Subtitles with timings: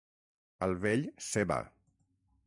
[0.67, 1.59] Al vell, ceba.